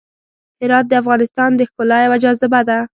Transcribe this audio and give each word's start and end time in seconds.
هرات 0.61 0.85
د 0.89 0.93
افغانستان 1.01 1.49
د 1.55 1.61
ښکلا 1.69 1.97
یوه 2.05 2.17
جاذبه 2.23 2.61
ده. 2.69 2.77